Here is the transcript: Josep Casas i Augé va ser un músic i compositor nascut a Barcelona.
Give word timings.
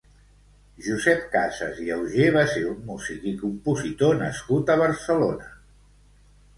Josep 0.85 1.27
Casas 1.35 1.83
i 1.83 1.91
Augé 1.97 2.27
va 2.39 2.47
ser 2.55 2.65
un 2.71 2.81
músic 2.89 3.31
i 3.35 3.37
compositor 3.45 4.21
nascut 4.27 4.77
a 4.79 4.83
Barcelona. 4.85 5.57